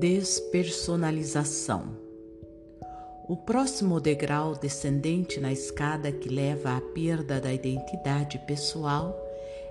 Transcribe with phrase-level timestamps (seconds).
[0.00, 1.90] Despersonalização.
[3.28, 9.14] O próximo degrau descendente na escada que leva à perda da identidade pessoal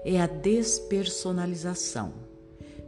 [0.05, 2.13] é a despersonalização.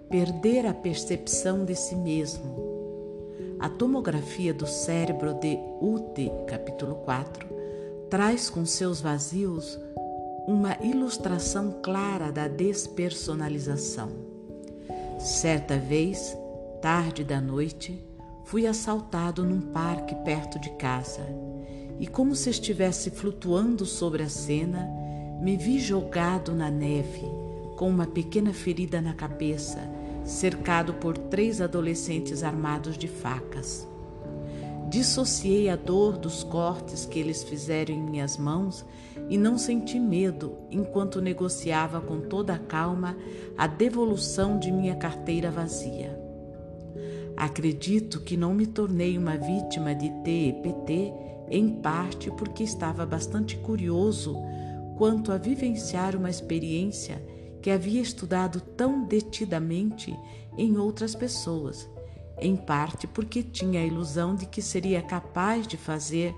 [0.07, 3.25] Perder a percepção de si mesmo.
[3.59, 7.47] A tomografia do cérebro de Ute, capítulo 4,
[8.07, 9.79] traz com seus vazios
[10.47, 14.11] uma ilustração clara da despersonalização.
[15.17, 16.37] Certa vez,
[16.81, 18.03] tarde da noite,
[18.43, 21.21] fui assaltado num parque perto de casa
[21.99, 24.89] e, como se estivesse flutuando sobre a cena,
[25.39, 27.21] me vi jogado na neve,
[27.77, 29.79] com uma pequena ferida na cabeça,
[30.25, 33.87] cercado por três adolescentes armados de facas.
[34.89, 38.83] Dissociei a dor dos cortes que eles fizeram em minhas mãos
[39.29, 43.15] e não senti medo enquanto negociava com toda a calma
[43.55, 46.20] a devolução de minha carteira vazia.
[47.41, 51.11] Acredito que não me tornei uma vítima de TEPT
[51.49, 54.37] em parte porque estava bastante curioso
[54.95, 57.19] quanto a vivenciar uma experiência
[57.59, 60.15] que havia estudado tão detidamente
[60.55, 61.89] em outras pessoas
[62.37, 66.35] em parte porque tinha a ilusão de que seria capaz de fazer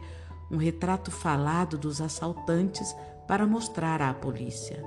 [0.49, 2.95] um retrato falado dos assaltantes
[3.27, 4.81] para mostrar à polícia.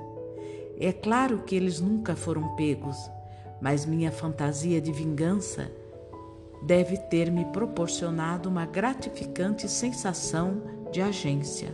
[0.79, 2.97] É claro que eles nunca foram pegos,
[3.61, 5.71] mas minha fantasia de vingança
[6.63, 11.69] deve ter me proporcionado uma gratificante sensação de agência.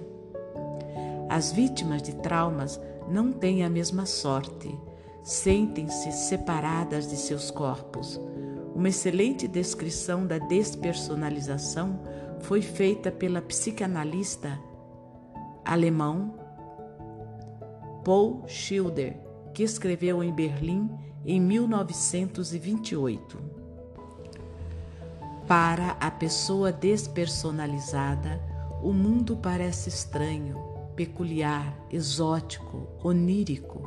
[1.30, 4.78] As vítimas de traumas não têm a mesma sorte,
[5.24, 8.20] sentem-se separadas de seus corpos
[8.76, 12.00] uma excelente descrição da despersonalização
[12.40, 14.60] foi feita pela psicanalista
[15.64, 16.34] alemão
[18.04, 19.16] Paul Schilder,
[19.54, 20.90] que escreveu em Berlim
[21.26, 23.63] em 1928.
[25.48, 28.42] Para a pessoa despersonalizada,
[28.82, 30.58] o mundo parece estranho,
[30.96, 33.82] peculiar, exótico, onírico.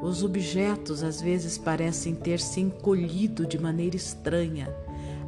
[0.00, 4.72] Os objetos às vezes parecem ter se encolhido de maneira estranha,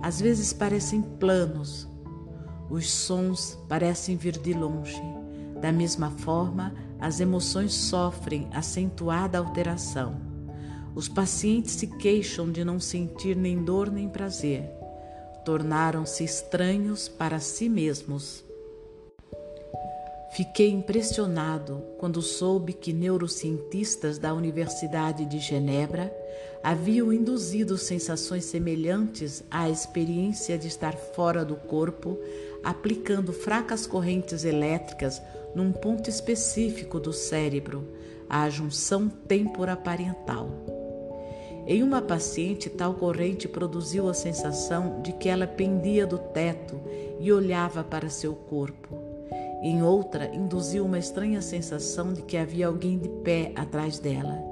[0.00, 1.88] às vezes parecem planos.
[2.70, 5.02] Os sons parecem vir de longe.
[5.60, 10.20] Da mesma forma, as emoções sofrem acentuada alteração.
[10.94, 14.81] Os pacientes se queixam de não sentir nem dor nem prazer.
[15.44, 18.44] Tornaram-se estranhos para si mesmos.
[20.34, 26.10] Fiquei impressionado quando soube que neurocientistas da Universidade de Genebra
[26.62, 32.18] haviam induzido sensações semelhantes à experiência de estar fora do corpo,
[32.64, 35.20] aplicando fracas correntes elétricas
[35.54, 37.86] num ponto específico do cérebro,
[38.26, 40.81] a junção temporoparental.
[41.66, 46.80] Em uma paciente, tal corrente produziu a sensação de que ela pendia do teto
[47.20, 48.96] e olhava para seu corpo.
[49.62, 54.42] Em outra, induziu uma estranha sensação de que havia alguém de pé atrás dela.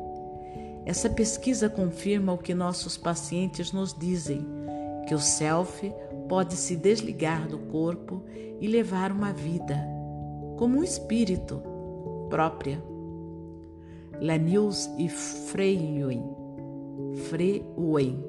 [0.87, 4.47] Essa pesquisa confirma o que nossos pacientes nos dizem,
[5.09, 5.93] que o self
[6.29, 8.23] pode se desligar do corpo
[8.61, 9.85] e levar uma vida,
[10.57, 11.61] como um espírito,
[12.29, 12.81] própria.
[14.21, 16.40] Lanius e Freuen,
[17.29, 18.25] Freuen,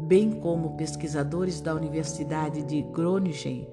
[0.00, 3.68] bem como pesquisadores da Universidade de Groningen,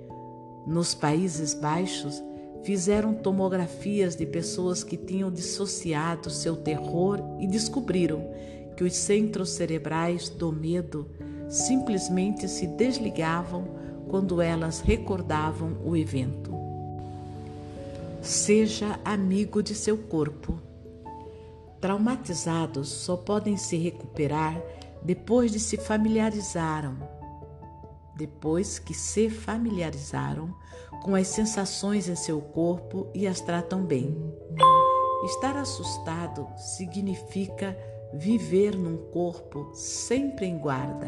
[0.66, 2.22] nos Países Baixos,
[2.64, 8.28] fizeram tomografias de pessoas que tinham dissociado seu terror e descobriram
[8.76, 11.08] que os centros cerebrais do medo
[11.48, 13.68] simplesmente se desligavam
[14.08, 16.54] quando elas recordavam o evento.
[18.22, 20.60] Seja amigo de seu corpo.
[21.86, 24.60] Traumatizados só podem se recuperar
[25.04, 26.98] depois de se familiarizaram
[28.16, 30.52] depois que se familiarizaram
[31.04, 34.18] com as sensações em seu corpo e as tratam bem.
[35.26, 37.78] Estar assustado significa
[38.16, 41.08] viver num corpo sempre em guarda.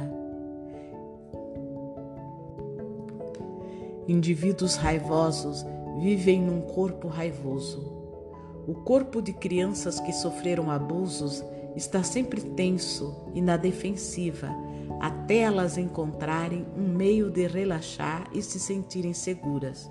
[4.07, 5.65] Indivíduos raivosos
[5.99, 7.96] vivem num corpo raivoso.
[8.67, 11.41] O corpo de crianças que sofreram abusos
[11.73, 14.49] está sempre tenso e na defensiva
[14.99, 19.89] até elas encontrarem um meio de relaxar e se sentirem seguras.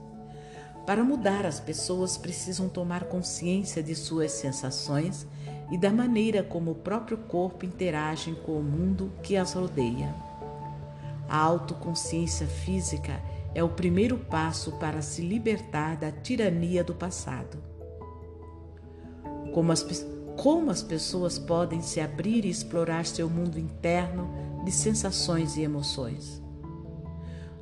[0.85, 5.27] Para mudar, as pessoas precisam tomar consciência de suas sensações
[5.73, 10.15] e da maneira como o próprio corpo interage com o mundo que as rodeia.
[11.27, 13.23] A autoconsciência física
[13.55, 17.76] é o primeiro passo para se libertar da tirania do passado.
[19.53, 19.83] Como as,
[20.37, 24.31] como as pessoas podem se abrir e explorar seu mundo interno
[24.65, 26.43] de sensações e emoções.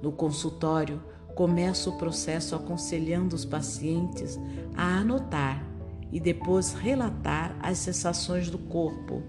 [0.02, 1.02] No consultório,
[1.34, 4.38] começo o processo aconselhando os pacientes
[4.76, 5.64] a anotar
[6.12, 9.22] e depois relatar as sensações do corpo.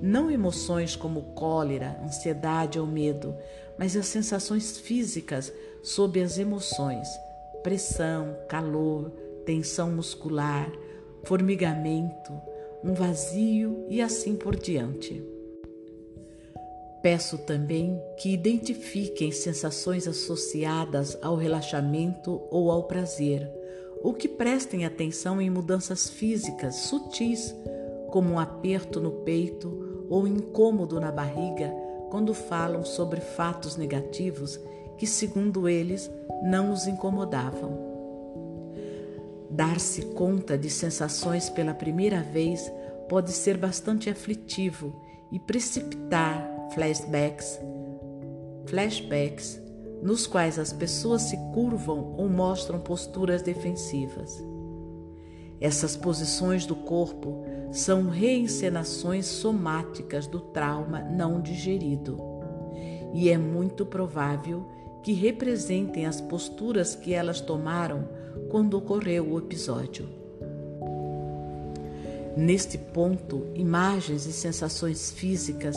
[0.00, 3.34] Não emoções como cólera, ansiedade ou medo,
[3.78, 7.08] mas as sensações físicas sob as emoções:
[7.62, 9.10] pressão, calor,
[9.44, 10.70] tensão muscular,
[11.26, 12.32] formigamento,
[12.84, 15.22] um vazio e assim por diante.
[17.02, 23.48] Peço também que identifiquem sensações associadas ao relaxamento ou ao prazer,
[24.02, 27.54] ou que prestem atenção em mudanças físicas sutis,
[28.10, 31.74] como um aperto no peito ou incômodo na barriga,
[32.08, 34.60] quando falam sobre fatos negativos
[34.96, 36.10] que, segundo eles,
[36.42, 37.85] não os incomodavam.
[39.56, 42.70] Dar-se conta de sensações pela primeira vez
[43.08, 45.00] pode ser bastante aflitivo
[45.32, 47.58] e precipitar flashbacks,
[48.66, 49.58] flashbacks
[50.02, 54.44] nos quais as pessoas se curvam ou mostram posturas defensivas.
[55.58, 57.42] Essas posições do corpo
[57.72, 62.18] são reencenações somáticas do trauma não digerido,
[63.14, 64.66] e é muito provável
[65.02, 68.06] que representem as posturas que elas tomaram
[68.50, 70.08] quando ocorreu o episódio.
[72.36, 75.76] Neste ponto, imagens e sensações físicas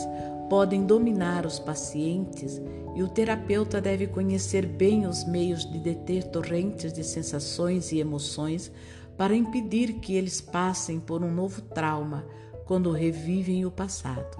[0.50, 2.60] podem dominar os pacientes
[2.94, 8.70] e o terapeuta deve conhecer bem os meios de deter torrentes de sensações e emoções
[9.16, 12.26] para impedir que eles passem por um novo trauma
[12.66, 14.38] quando revivem o passado.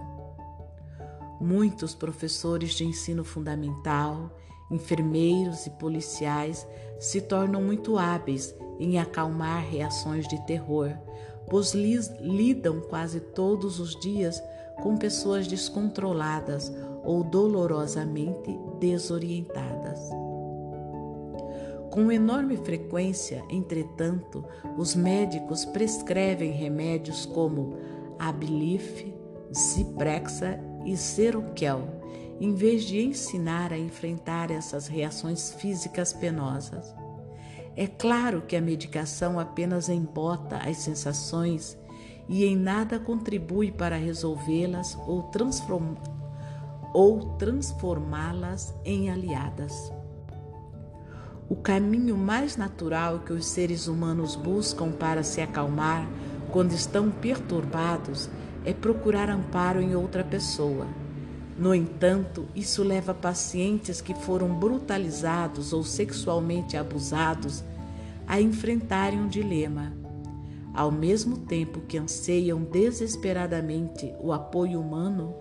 [1.41, 4.37] Muitos professores de ensino fundamental,
[4.71, 6.67] enfermeiros e policiais
[7.01, 10.93] se tornam muito hábeis em acalmar reações de terror,
[11.49, 14.41] pois lidam quase todos os dias
[14.83, 19.99] com pessoas descontroladas ou dolorosamente desorientadas.
[21.91, 24.45] Com enorme frequência, entretanto,
[24.77, 27.75] os médicos prescrevem remédios como
[28.19, 29.13] Abilif,
[29.53, 32.00] Ziprexa e Seroquel,
[32.41, 36.95] em vez de ensinar a enfrentar essas reações físicas penosas.
[37.77, 41.79] É claro que a medicação apenas embota as sensações
[42.29, 45.95] e em nada contribui para resolvê-las ou, transform...
[46.95, 49.93] ou transformá-las em aliadas.
[51.49, 56.09] O caminho mais natural que os seres humanos buscam para se acalmar
[56.51, 58.31] quando estão perturbados
[58.65, 60.87] é procurar amparo em outra pessoa.
[61.61, 67.63] No entanto, isso leva pacientes que foram brutalizados ou sexualmente abusados
[68.27, 70.01] a enfrentarem um dilema
[70.75, 75.35] ao mesmo tempo que anseiam desesperadamente o apoio humano,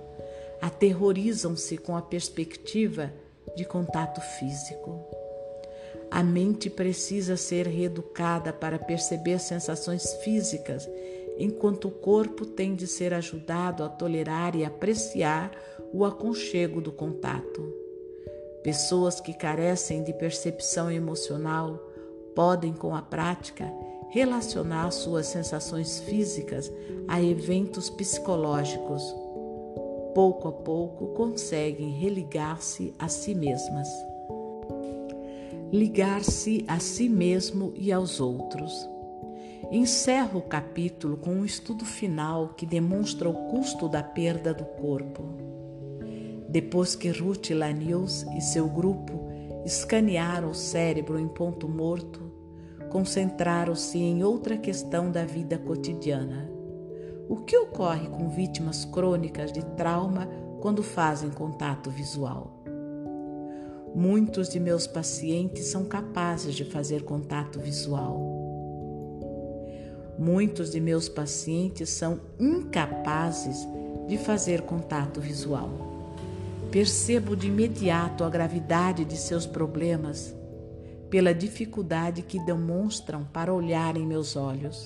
[0.61, 3.13] aterrorizam-se com a perspectiva
[3.55, 5.05] de contato físico.
[6.11, 10.89] A mente precisa ser reeducada para perceber sensações físicas,
[11.39, 15.51] enquanto o corpo tem de ser ajudado a tolerar e apreciar
[15.93, 17.73] o aconchego do contato.
[18.61, 21.79] Pessoas que carecem de percepção emocional
[22.35, 23.71] podem, com a prática,
[24.09, 26.69] relacionar suas sensações físicas
[27.07, 29.01] a eventos psicológicos.
[30.13, 33.87] Pouco a pouco conseguem religar-se a si mesmas.
[35.71, 38.89] Ligar-se a si mesmo e aos outros.
[39.71, 45.23] Encerro o capítulo com um estudo final que demonstra o custo da perda do corpo.
[46.47, 49.29] Depois que Ruth Lanius e seu grupo
[49.63, 52.31] escanearam o cérebro em ponto morto,
[52.89, 56.49] concentraram-se em outra questão da vida cotidiana.
[57.29, 60.27] O que ocorre com vítimas crônicas de trauma
[60.59, 62.63] quando fazem contato visual?
[63.93, 68.38] Muitos de meus pacientes são capazes de fazer contato visual.
[70.19, 73.65] Muitos de meus pacientes são incapazes
[74.05, 75.69] de fazer contato visual.
[76.69, 80.35] Percebo de imediato a gravidade de seus problemas
[81.09, 84.85] pela dificuldade que demonstram para olhar em meus olhos.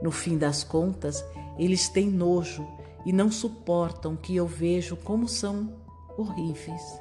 [0.00, 1.22] No fim das contas,
[1.58, 2.66] eles têm nojo
[3.04, 5.74] e não suportam que eu vejo como são
[6.16, 6.98] horríveis.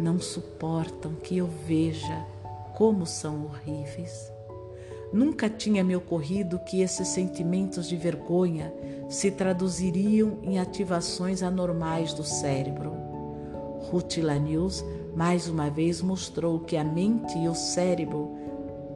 [0.00, 2.26] Não suportam que eu veja
[2.74, 4.34] como são horríveis.
[5.16, 8.70] Nunca tinha me ocorrido que esses sentimentos de vergonha
[9.08, 12.92] se traduziriam em ativações anormais do cérebro.
[13.88, 18.30] Ruth Lanius mais uma vez mostrou que a mente e o cérebro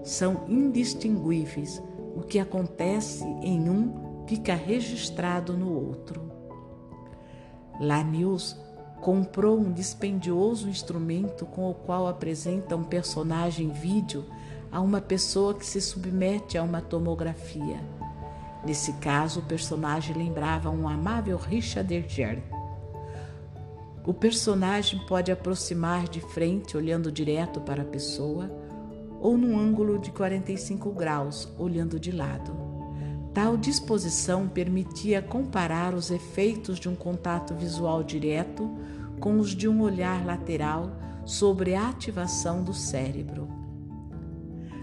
[0.04, 1.82] são indistinguíveis.
[2.14, 6.30] O que acontece em um fica registrado no outro.
[7.80, 8.54] Lanius
[9.00, 14.26] comprou um dispendioso instrumento com o qual apresenta um personagem vídeo
[14.70, 17.80] a uma pessoa que se submete a uma tomografia.
[18.64, 22.42] Nesse caso, o personagem lembrava um amável Richard Gere.
[24.04, 28.50] O personagem pode aproximar de frente, olhando direto para a pessoa,
[29.20, 32.52] ou num ângulo de 45 graus, olhando de lado.
[33.34, 38.70] Tal disposição permitia comparar os efeitos de um contato visual direto
[39.20, 40.90] com os de um olhar lateral
[41.24, 43.59] sobre a ativação do cérebro.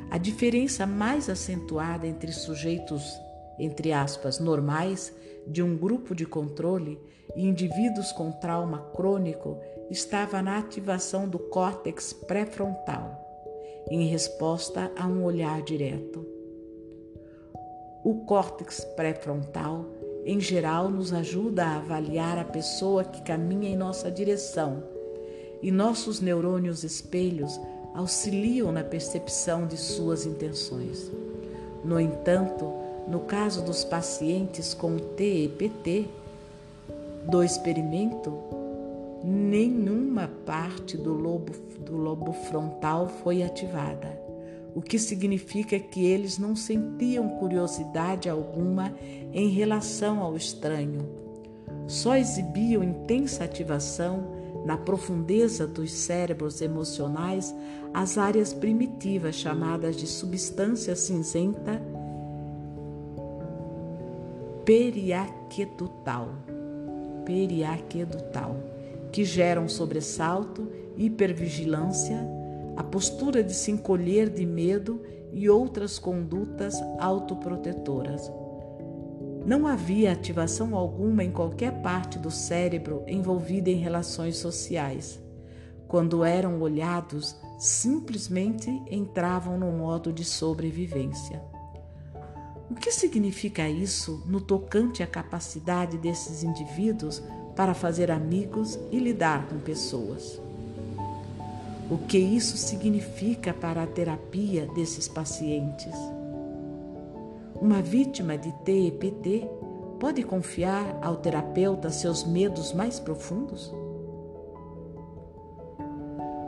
[0.09, 3.19] A diferença mais acentuada entre sujeitos,
[3.59, 5.13] entre aspas, normais
[5.45, 6.99] de um grupo de controle
[7.35, 9.57] e indivíduos com trauma crônico
[9.89, 13.23] estava na ativação do córtex pré-frontal,
[13.89, 16.25] em resposta a um olhar direto.
[18.03, 19.85] O córtex pré-frontal,
[20.25, 24.83] em geral, nos ajuda a avaliar a pessoa que caminha em nossa direção,
[25.61, 27.59] e nossos neurônios espelhos
[27.97, 31.11] auxiliam na percepção de suas intenções.
[31.83, 32.71] No entanto,
[33.07, 36.07] no caso dos pacientes com TEPT
[37.27, 38.37] do experimento,
[39.23, 44.21] nenhuma parte do lobo, do lobo frontal foi ativada,
[44.75, 48.93] o que significa que eles não sentiam curiosidade alguma
[49.33, 51.09] em relação ao estranho.
[51.87, 54.36] Só exibiam intensa ativação
[54.67, 57.55] na profundeza dos cérebros emocionais
[57.93, 61.81] as áreas primitivas chamadas de substância cinzenta
[64.65, 66.35] periaquedutal,
[67.25, 68.57] periaquedutal,
[69.09, 72.19] que geram sobressalto, hipervigilância,
[72.75, 78.29] a postura de se encolher de medo e outras condutas autoprotetoras.
[79.47, 85.21] Não havia ativação alguma em qualquer parte do cérebro envolvida em relações sociais.
[85.87, 91.41] Quando eram olhados, simplesmente entravam no modo de sobrevivência.
[92.69, 97.23] O que significa isso no tocante à capacidade desses indivíduos
[97.55, 100.41] para fazer amigos e lidar com pessoas?
[101.89, 106.16] O que isso significa para a terapia desses pacientes?
[107.59, 109.49] Uma vítima de TEPT
[109.99, 113.73] pode confiar ao terapeuta seus medos mais profundos?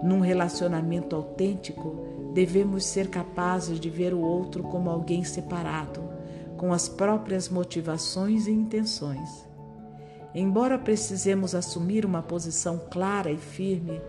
[0.03, 1.95] Num relacionamento autêntico,
[2.31, 5.99] devemos ser capazes de ver o outro como alguém separado,
[6.55, 9.47] com as próprias motivações e intenções.
[10.35, 13.99] Embora precisemos assumir uma posição clara e firme,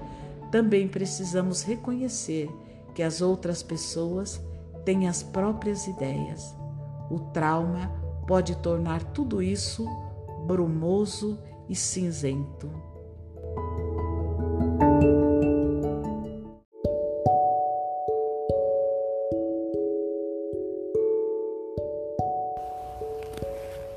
[0.52, 2.50] também precisamos reconhecer
[2.95, 4.38] que as outras pessoas
[4.85, 6.60] têm as próprias ideias
[7.11, 7.90] o trauma
[8.26, 9.87] pode tornar tudo isso
[10.47, 11.38] brumoso
[11.69, 12.71] e cinzento.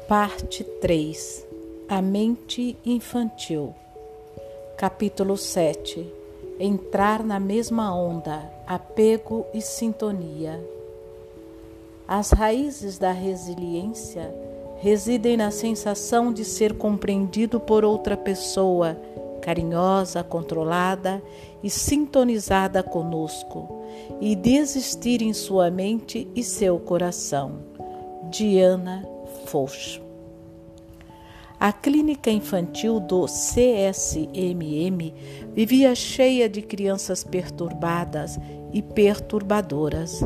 [0.08, 1.48] Parte 3
[1.88, 3.74] A mente infantil
[4.78, 6.24] Capítulo 7
[6.60, 10.64] Entrar na mesma onda, apego e sintonia.
[12.08, 14.34] As raízes da resiliência
[14.78, 19.00] residem na sensação de ser compreendido por outra pessoa,
[19.42, 21.24] carinhosa, controlada
[21.64, 23.82] e sintonizada conosco,
[24.20, 27.60] e de existir em sua mente e seu coração.
[28.30, 29.08] Diana
[29.46, 30.02] Foch.
[31.60, 35.14] A clínica infantil do CSMM
[35.54, 38.38] vivia cheia de crianças perturbadas
[38.74, 40.22] e perturbadoras.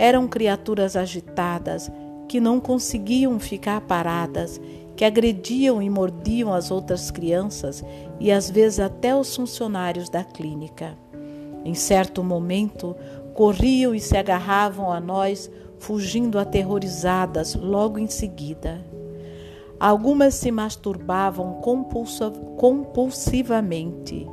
[0.00, 1.92] Eram criaturas agitadas
[2.26, 4.58] que não conseguiam ficar paradas,
[4.96, 7.84] que agrediam e mordiam as outras crianças
[8.18, 10.96] e às vezes até os funcionários da clínica.
[11.66, 12.96] Em certo momento,
[13.34, 18.82] corriam e se agarravam a nós, fugindo aterrorizadas logo em seguida.
[19.78, 21.60] Algumas se masturbavam
[22.56, 24.26] compulsivamente,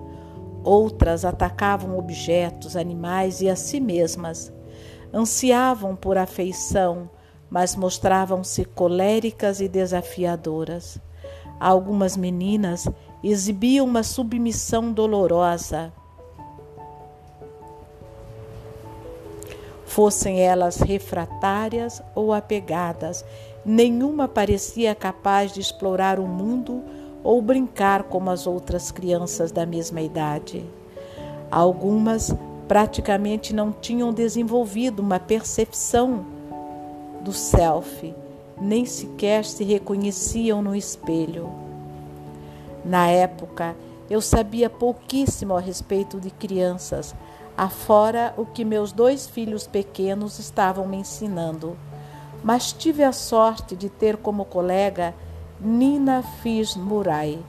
[0.63, 4.55] outras atacavam objetos, animais e a si mesmas
[5.13, 7.09] ansiavam por afeição,
[7.49, 10.99] mas mostravam-se coléricas e desafiadoras.
[11.59, 12.87] Algumas meninas
[13.23, 15.91] exibiam uma submissão dolorosa.
[19.85, 23.25] Fossem elas refratárias ou apegadas,
[23.65, 26.83] nenhuma parecia capaz de explorar o mundo
[27.23, 30.63] ou brincar como as outras crianças da mesma idade.
[31.49, 32.35] Algumas
[32.67, 36.25] praticamente não tinham desenvolvido uma percepção
[37.21, 38.13] do self,
[38.59, 41.49] nem sequer se reconheciam no espelho.
[42.83, 43.75] Na época,
[44.09, 47.15] eu sabia pouquíssimo a respeito de crianças,
[47.57, 51.77] afora o que meus dois filhos pequenos estavam me ensinando.
[52.43, 55.13] Mas tive a sorte de ter como colega
[55.59, 57.39] Nina Fis Murai,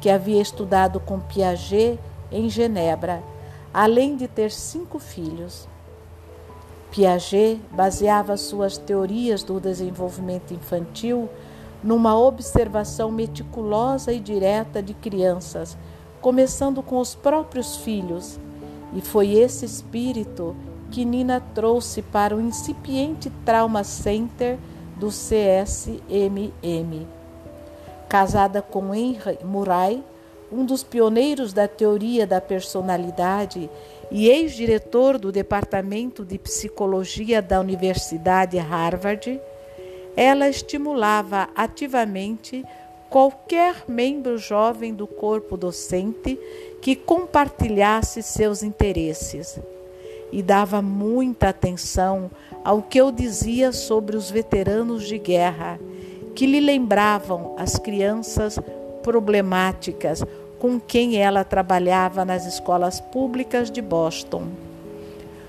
[0.00, 1.98] que havia estudado com Piaget
[2.32, 3.22] em Genebra,
[3.72, 5.68] além de ter cinco filhos.
[6.90, 11.28] Piaget baseava suas teorias do desenvolvimento infantil
[11.82, 15.78] numa observação meticulosa e direta de crianças,
[16.20, 18.38] começando com os próprios filhos.
[18.92, 20.56] E foi esse espírito
[20.90, 24.58] que Nina trouxe para o incipiente Trauma Center
[24.96, 27.06] do CSMM.
[28.08, 30.02] Casada com Henry Murray,
[30.50, 33.70] um dos pioneiros da teoria da personalidade
[34.10, 39.40] e ex-diretor do Departamento de Psicologia da Universidade Harvard,
[40.16, 42.64] ela estimulava ativamente
[43.08, 46.38] qualquer membro jovem do corpo docente
[46.80, 49.58] que compartilhasse seus interesses
[50.32, 52.30] e dava muita atenção
[52.64, 55.78] ao que eu dizia sobre os veteranos de guerra,
[56.34, 58.58] que lhe lembravam as crianças
[59.02, 60.22] problemáticas
[60.60, 64.44] com quem ela trabalhava nas escolas públicas de Boston.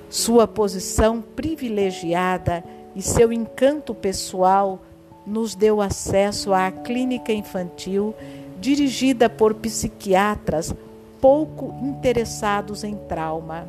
[0.09, 2.63] Sua posição privilegiada
[2.95, 4.79] e seu encanto pessoal
[5.27, 8.15] nos deu acesso à clínica infantil
[8.59, 10.73] dirigida por psiquiatras
[11.19, 13.67] pouco interessados em trauma.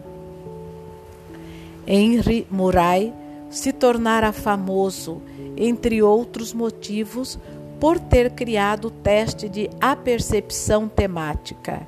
[1.86, 3.12] Henry Murray
[3.50, 5.20] se tornara famoso,
[5.56, 7.38] entre outros motivos,
[7.82, 11.84] por ter criado o teste de apercepção temática,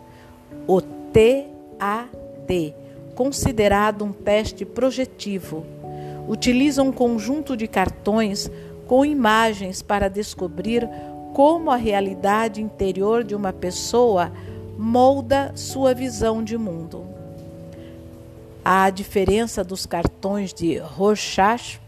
[0.67, 2.75] o TAD,
[3.15, 5.65] considerado um teste projetivo.
[6.27, 8.51] Utiliza um conjunto de cartões
[8.89, 10.85] com imagens para descobrir
[11.33, 14.33] como a realidade interior de uma pessoa
[14.77, 17.07] molda sua visão de mundo.
[18.65, 21.84] A diferença dos cartões de Rorschach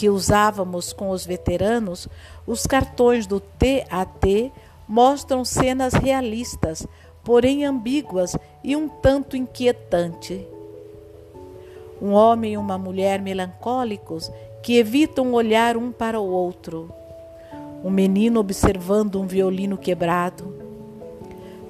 [0.00, 2.08] que usávamos com os veteranos,
[2.46, 4.50] os cartões do TAT
[4.88, 6.86] mostram cenas realistas,
[7.22, 8.34] porém ambíguas
[8.64, 10.40] e um tanto inquietantes.
[12.00, 14.32] Um homem e uma mulher melancólicos
[14.62, 16.90] que evitam olhar um para o outro.
[17.84, 20.56] Um menino observando um violino quebrado.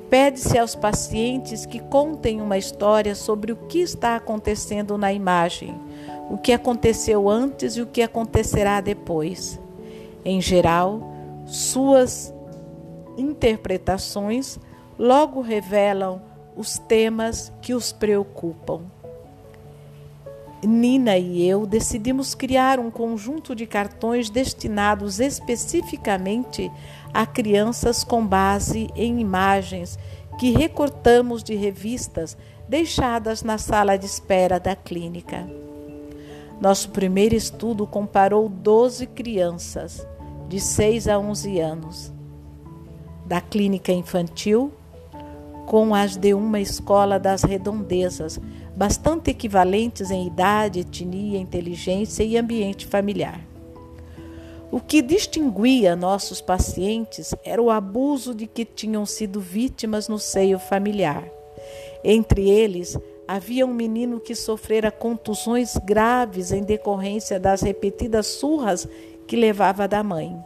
[0.08, 5.74] Pede-se aos pacientes que contem uma história sobre o que está acontecendo na imagem
[6.30, 9.58] o que aconteceu antes e o que acontecerá depois.
[10.24, 11.02] Em geral,
[11.44, 12.32] suas
[13.18, 14.56] interpretações
[14.96, 16.22] logo revelam
[16.56, 18.82] os temas que os preocupam.
[20.62, 26.70] Nina e eu decidimos criar um conjunto de cartões destinados especificamente
[27.12, 29.98] a crianças com base em imagens
[30.38, 32.36] que recortamos de revistas
[32.68, 35.69] deixadas na sala de espera da clínica.
[36.60, 40.06] Nosso primeiro estudo comparou 12 crianças
[40.48, 42.12] de 6 a 11 anos
[43.24, 44.72] da clínica infantil
[45.70, 48.40] com as de uma escola das redondezas,
[48.76, 53.40] bastante equivalentes em idade, etnia, inteligência e ambiente familiar.
[54.72, 60.58] O que distinguia nossos pacientes era o abuso de que tinham sido vítimas no seio
[60.58, 61.24] familiar.
[62.02, 62.98] Entre eles,
[63.32, 68.88] Havia um menino que sofrera contusões graves em decorrência das repetidas surras
[69.28, 70.36] que levava da mãe.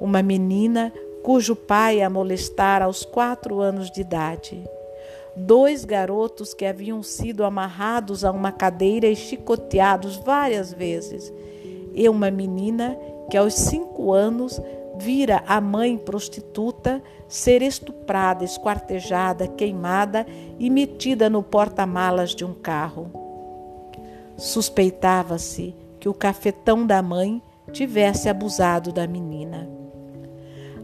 [0.00, 0.90] Uma menina
[1.22, 4.66] cujo pai a molestara aos quatro anos de idade.
[5.36, 11.30] Dois garotos que haviam sido amarrados a uma cadeira e chicoteados várias vezes.
[11.92, 12.98] E uma menina
[13.30, 14.58] que aos cinco anos
[14.96, 20.26] vira a mãe prostituta ser estuprada, esquartejada, queimada
[20.58, 23.10] e metida no porta-malas de um carro.
[24.36, 27.40] Suspeitava-se que o cafetão da mãe
[27.72, 29.70] tivesse abusado da menina.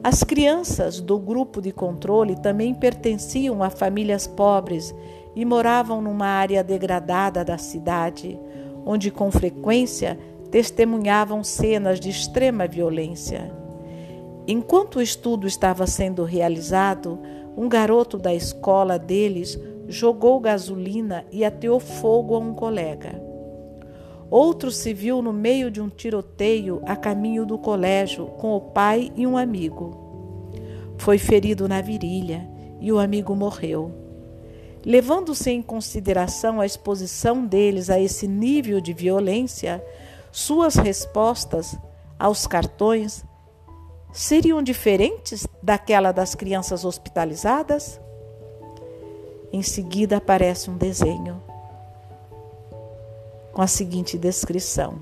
[0.05, 4.95] As crianças do grupo de controle também pertenciam a famílias pobres
[5.35, 8.39] e moravam numa área degradada da cidade,
[8.85, 10.17] onde com frequência
[10.49, 13.66] testemunhavam cenas de extrema violência.
[14.49, 17.19] Enquanto o estudo estava sendo realizado,
[17.57, 23.21] um garoto da escola deles jogou gasolina e ateou fogo a um colega.
[24.31, 29.13] Outro se viu no meio de um tiroteio a caminho do colégio com o pai
[29.17, 30.53] e um amigo.
[30.99, 32.49] Foi ferido na virilha
[32.81, 33.93] e o amigo morreu.
[34.85, 39.85] Levando-se em consideração a exposição deles a esse nível de violência,
[40.31, 41.77] suas respostas
[42.19, 43.25] aos cartões
[44.17, 48.01] seriam diferentes daquela das crianças hospitalizadas?
[49.53, 51.43] Em seguida aparece um desenho
[53.53, 54.99] com a seguinte descrição.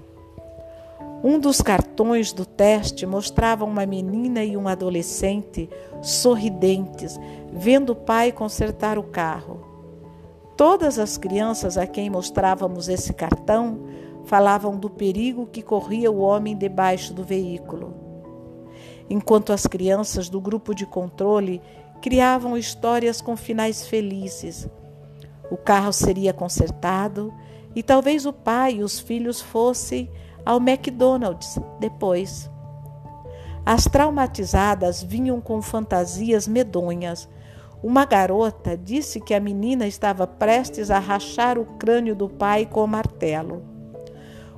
[1.22, 5.70] Um dos cartões do teste mostrava uma menina e um adolescente
[6.02, 7.18] sorridentes,
[7.52, 9.64] vendo o pai consertar o carro.
[10.56, 13.80] Todas as crianças a quem mostrávamos esse cartão
[14.24, 18.03] falavam do perigo que corria o homem debaixo do veículo.
[19.08, 21.60] Enquanto as crianças do grupo de controle
[22.00, 24.68] criavam histórias com finais felizes.
[25.50, 27.32] O carro seria consertado
[27.74, 30.10] e talvez o pai e os filhos fossem
[30.44, 32.50] ao McDonald's depois.
[33.66, 37.28] As traumatizadas vinham com fantasias medonhas.
[37.82, 42.84] Uma garota disse que a menina estava prestes a rachar o crânio do pai com
[42.84, 43.73] o martelo.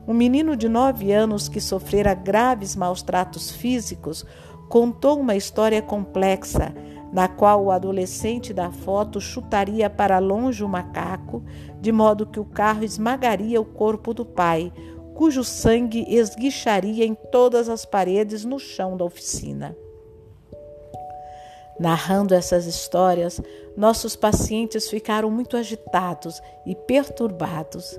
[0.07, 4.25] Um menino de nove anos que sofrera graves maus tratos físicos
[4.69, 6.75] contou uma história complexa
[7.13, 11.43] na qual o adolescente da foto chutaria para longe o macaco,
[11.81, 14.73] de modo que o carro esmagaria o corpo do pai,
[15.15, 19.77] cujo sangue esguicharia em todas as paredes no chão da oficina.
[21.79, 23.41] Narrando essas histórias,
[23.77, 27.99] nossos pacientes ficaram muito agitados e perturbados.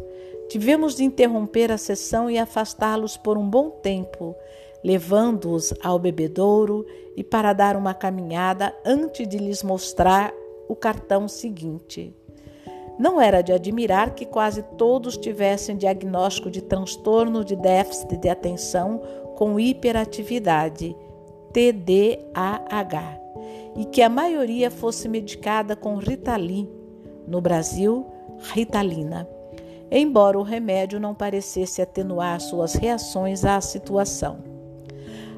[0.50, 4.36] Tivemos de interromper a sessão e afastá-los por um bom tempo,
[4.84, 10.34] levando-os ao bebedouro e para dar uma caminhada antes de lhes mostrar
[10.70, 12.14] o cartão seguinte.
[12.98, 19.02] Não era de admirar que quase todos tivessem diagnóstico de transtorno de déficit de atenção
[19.36, 20.96] com hiperatividade,
[21.54, 23.20] TDAH,
[23.76, 26.68] e que a maioria fosse medicada com Ritalin,
[27.28, 28.06] no Brasil,
[28.54, 29.30] Ritalina,
[29.92, 34.40] embora o remédio não parecesse atenuar suas reações à situação.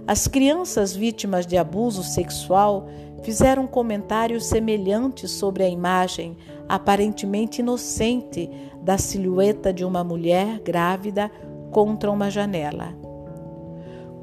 [0.08, 2.88] As crianças vítimas de abuso sexual
[3.22, 6.36] fizeram comentários semelhantes sobre a imagem
[6.68, 8.50] aparentemente inocente
[8.82, 11.30] da silhueta de uma mulher grávida
[11.72, 12.96] contra uma janela.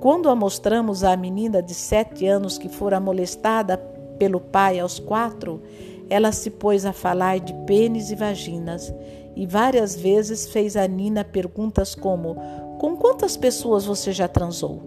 [0.00, 3.76] Quando a mostramos à menina de sete anos que fora molestada
[4.18, 5.62] pelo pai aos quatro,
[6.08, 8.92] ela se pôs a falar de pênis e vaginas
[9.36, 12.34] e várias vezes fez a Nina perguntas como:
[12.80, 14.82] Com quantas pessoas você já transou?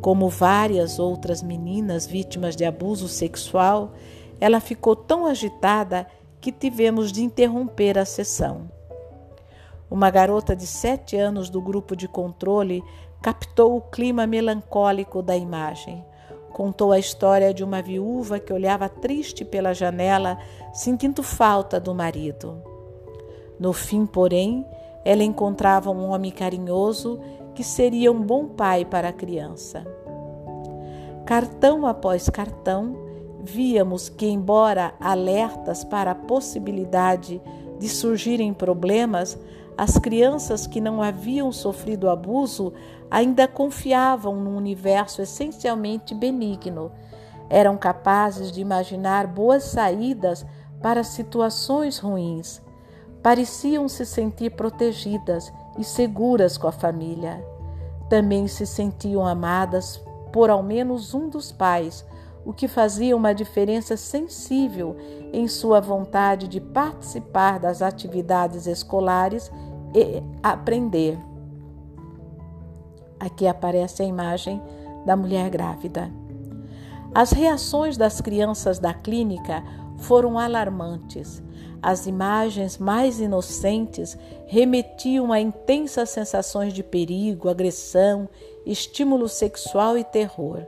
[0.00, 3.94] Como várias outras meninas vítimas de abuso sexual,
[4.40, 6.06] ela ficou tão agitada
[6.40, 8.70] que tivemos de interromper a sessão.
[9.90, 12.82] Uma garota de sete anos do grupo de controle
[13.22, 16.04] captou o clima melancólico da imagem.
[16.52, 20.38] Contou a história de uma viúva que olhava triste pela janela,
[20.72, 22.73] sentindo falta do marido.
[23.58, 24.66] No fim, porém,
[25.04, 27.20] ela encontrava um homem carinhoso
[27.54, 29.86] que seria um bom pai para a criança.
[31.24, 32.96] Cartão após cartão,
[33.42, 37.40] víamos que, embora alertas para a possibilidade
[37.78, 39.38] de surgirem problemas,
[39.76, 42.72] as crianças que não haviam sofrido abuso
[43.10, 46.92] ainda confiavam num universo essencialmente benigno.
[47.50, 50.44] Eram capazes de imaginar boas saídas
[50.80, 52.63] para situações ruins.
[53.24, 57.42] Pareciam se sentir protegidas e seguras com a família.
[58.06, 59.98] Também se sentiam amadas
[60.30, 62.04] por ao menos um dos pais,
[62.44, 64.94] o que fazia uma diferença sensível
[65.32, 69.50] em sua vontade de participar das atividades escolares
[69.94, 71.18] e aprender.
[73.18, 74.60] Aqui aparece a imagem
[75.06, 76.10] da mulher grávida.
[77.14, 79.64] As reações das crianças da clínica
[79.96, 81.43] foram alarmantes.
[81.84, 84.16] As imagens mais inocentes
[84.46, 88.26] remetiam a intensas sensações de perigo, agressão,
[88.64, 90.62] estímulo sexual e terror.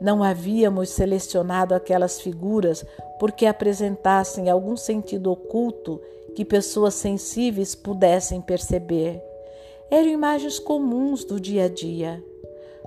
[0.00, 2.86] Não havíamos selecionado aquelas figuras
[3.20, 6.00] porque apresentassem algum sentido oculto
[6.34, 9.22] que pessoas sensíveis pudessem perceber.
[9.90, 12.24] Eram imagens comuns do dia a dia.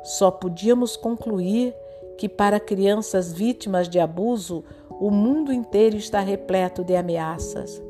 [0.04, 1.72] Só podíamos concluir
[2.18, 4.64] que para crianças vítimas de abuso,
[5.00, 7.82] o mundo inteiro está repleto de ameaças.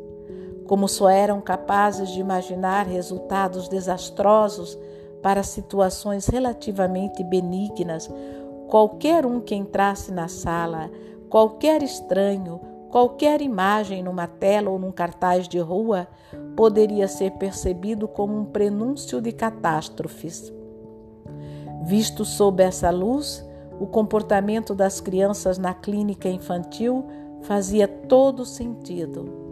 [0.65, 4.77] Como só eram capazes de imaginar resultados desastrosos
[5.21, 8.09] para situações relativamente benignas,
[8.67, 10.91] qualquer um que entrasse na sala,
[11.29, 16.07] qualquer estranho, qualquer imagem numa tela ou num cartaz de rua
[16.55, 20.51] poderia ser percebido como um prenúncio de catástrofes.
[21.83, 23.46] Visto sob essa luz,
[23.79, 27.05] o comportamento das crianças na clínica infantil
[27.41, 29.47] fazia todo sentido.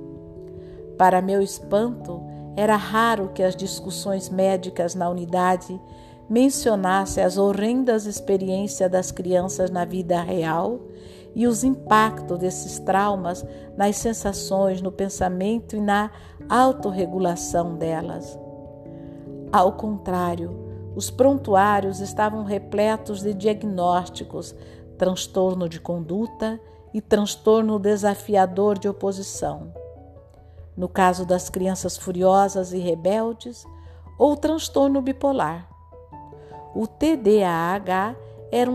[0.97, 2.21] Para meu espanto,
[2.55, 5.79] era raro que as discussões médicas na unidade
[6.29, 10.79] mencionasse as horrendas experiências das crianças na vida real
[11.35, 13.45] e os impactos desses traumas
[13.77, 16.09] nas sensações, no pensamento e na
[16.49, 18.39] autorregulação delas.
[19.51, 20.64] Ao contrário,
[20.95, 24.55] os prontuários estavam repletos de diagnósticos,
[24.97, 26.60] transtorno de conduta
[26.93, 29.73] e transtorno desafiador de oposição.
[30.77, 33.65] No caso das crianças furiosas e rebeldes,
[34.17, 35.69] ou transtorno bipolar.
[36.73, 38.15] O TDAH
[38.51, 38.71] era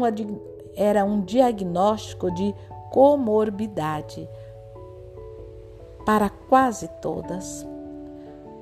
[0.77, 2.55] era um diagnóstico de
[2.91, 4.29] comorbidade
[6.05, 7.67] para quase todas.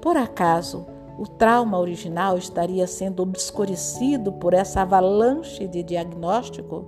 [0.01, 0.87] Por acaso,
[1.19, 6.85] o trauma original estaria sendo obscurecido por essa avalanche de diagnóstico?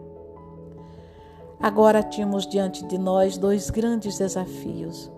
[1.58, 5.10] Agora tínhamos diante de nós dois grandes desafios.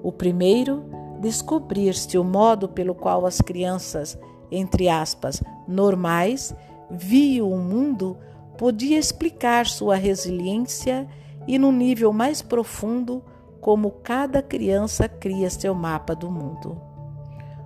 [0.00, 0.84] O primeiro,
[1.20, 4.16] descobrir se o modo pelo qual as crianças,
[4.50, 6.54] entre aspas, normais,
[6.88, 8.16] viam o mundo
[8.56, 11.08] podia explicar sua resiliência
[11.48, 13.24] e, no nível mais profundo,
[13.60, 16.89] como cada criança cria seu mapa do mundo.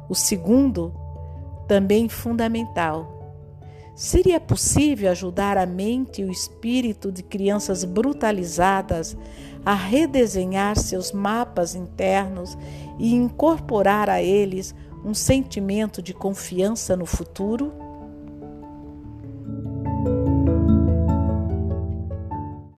[0.08, 0.92] O segundo,
[1.66, 3.14] também fundamental,
[3.94, 9.16] seria possível ajudar a mente e o espírito de crianças brutalizadas
[9.64, 12.58] a redesenhar seus mapas internos
[12.98, 17.83] e incorporar a eles um sentimento de confiança no futuro?